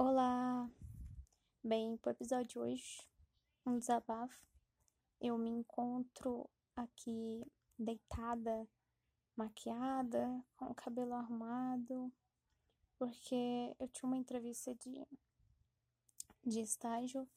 [0.00, 0.70] Olá!
[1.60, 3.02] Bem, pro episódio de hoje,
[3.66, 4.40] um desabafo.
[5.20, 7.44] Eu me encontro aqui
[7.76, 8.64] deitada,
[9.34, 12.12] maquiada, com o cabelo arrumado,
[12.96, 15.04] porque eu tinha uma entrevista de,
[16.46, 17.28] de estágio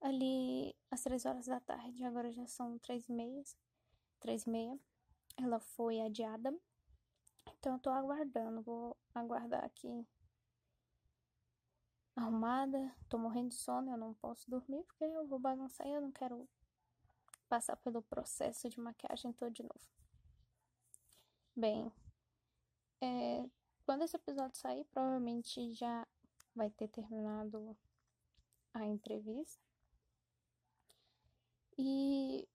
[0.00, 3.42] ali às três horas da tarde, agora já são três e meia,
[4.20, 4.78] três e meia.
[5.36, 6.56] Ela foi adiada,
[7.48, 10.06] então eu tô aguardando, vou aguardar aqui
[12.18, 16.00] arrumada, tô morrendo de sono, eu não posso dormir porque eu vou bagunçar e eu
[16.00, 16.48] não quero
[17.48, 19.88] passar pelo processo de maquiagem todo de novo.
[21.56, 21.90] Bem,
[23.00, 23.48] é,
[23.86, 26.06] quando esse episódio sair, provavelmente já
[26.54, 27.76] vai ter terminado
[28.74, 29.62] a entrevista.
[31.76, 32.48] E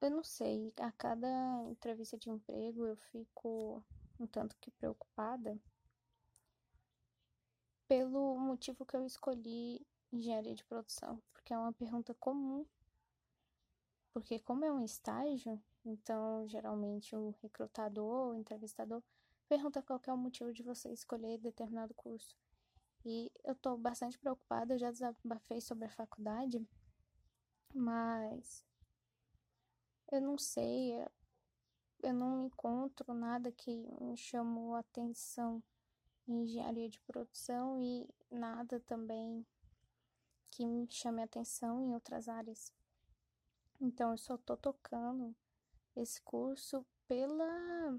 [0.00, 1.28] eu não sei, a cada
[1.64, 3.84] entrevista de emprego eu fico
[4.18, 5.58] um tanto que preocupada
[7.88, 12.66] pelo motivo que eu escolhi engenharia de produção, porque é uma pergunta comum.
[14.12, 19.02] Porque como é um estágio, então geralmente o recrutador, o entrevistador
[19.48, 22.34] pergunta qual é o motivo de você escolher determinado curso.
[23.04, 26.66] E eu tô bastante preocupada, eu já desabafei sobre a faculdade,
[27.74, 28.64] mas
[30.10, 31.04] eu não sei,
[32.02, 35.62] eu não encontro nada que me chamou a atenção
[36.26, 39.46] engenharia de produção e nada também
[40.50, 42.72] que me chame atenção em outras áreas.
[43.80, 45.34] Então eu só tô tocando
[45.96, 47.98] esse curso pela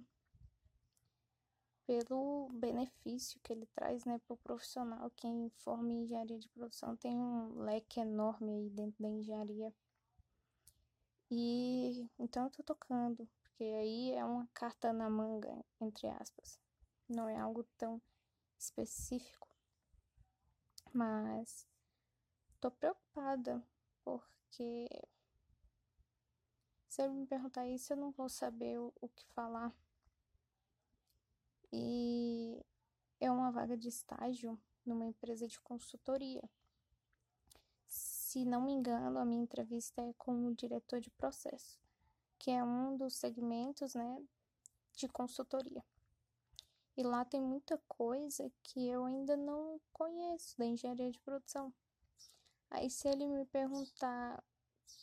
[1.86, 5.12] pelo benefício que ele traz, né, para o profissional.
[5.18, 9.74] Quem forma em engenharia de produção tem um leque enorme aí dentro da engenharia.
[11.30, 16.58] E então eu tô tocando, porque aí é uma carta na manga, entre aspas.
[17.10, 18.02] Não é algo tão
[18.64, 19.48] específico,
[20.94, 21.68] mas
[22.62, 23.62] tô preocupada
[24.04, 24.88] porque
[26.88, 29.74] se eu me perguntar isso, eu não vou saber o, o que falar.
[31.72, 32.64] E
[33.20, 36.48] é uma vaga de estágio numa empresa de consultoria.
[37.88, 41.80] Se não me engano, a minha entrevista é com o diretor de processo,
[42.38, 44.24] que é um dos segmentos, né,
[44.94, 45.84] de consultoria.
[46.96, 51.74] E lá tem muita coisa que eu ainda não conheço da engenharia de produção.
[52.70, 54.44] Aí se ele me perguntar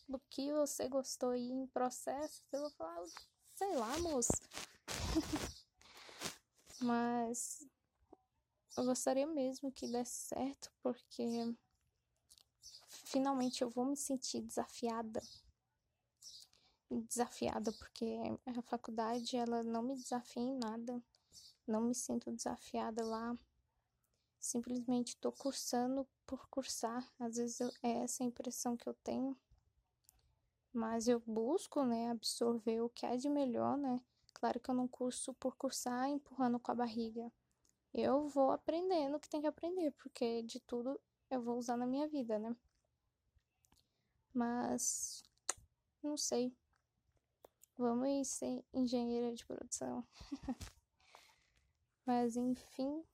[0.09, 3.05] o que você gostou aí em processos, eu vou falar,
[3.55, 4.31] sei lá, moço.
[6.81, 7.69] Mas
[8.77, 11.27] eu gostaria mesmo que desse certo, porque
[13.05, 15.21] finalmente eu vou me sentir desafiada.
[16.89, 21.03] Desafiada, porque a faculdade ela não me desafia em nada
[21.71, 23.37] não me sinto desafiada lá.
[24.39, 27.09] Simplesmente estou cursando por cursar.
[27.19, 29.37] Às vezes eu, é essa a impressão que eu tenho.
[30.73, 34.01] Mas eu busco, né, absorver o que há de melhor, né?
[34.33, 37.31] Claro que eu não curso por cursar empurrando com a barriga.
[37.93, 40.99] Eu vou aprendendo o que tem que aprender, porque de tudo
[41.29, 42.57] eu vou usar na minha vida, né?
[44.33, 45.23] Mas
[46.03, 46.55] não sei.
[47.77, 50.07] Vamos ser engenheira de produção.
[52.07, 53.05] Mas enfim,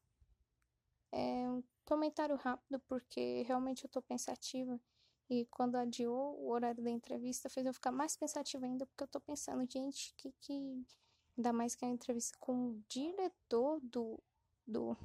[1.12, 4.80] é um comentário rápido porque realmente eu tô pensativa.
[5.28, 9.08] E quando adiou o horário da entrevista, fez eu ficar mais pensativa ainda, porque eu
[9.08, 10.86] tô pensando, gente, que que.
[11.36, 14.22] Ainda mais que é a entrevista com o diretor do,
[14.66, 14.96] do.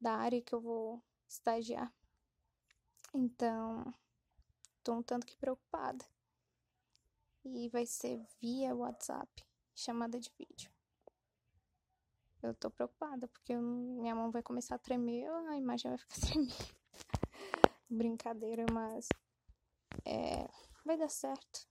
[0.00, 1.92] da área que eu vou estagiar.
[3.14, 3.94] Então,
[4.82, 6.04] tô um tanto que preocupada.
[7.44, 10.77] E vai ser via WhatsApp, chamada de vídeo.
[12.42, 16.14] Eu tô preocupada, porque eu, minha mão vai começar a tremer, a imagem vai ficar
[16.26, 16.78] tremendo.
[17.90, 19.08] Brincadeira, mas
[20.04, 20.48] é,
[20.84, 21.66] vai dar certo.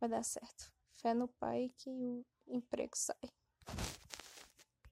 [0.00, 0.72] Vai dar certo.
[0.94, 3.16] Fé no pai que o emprego sai.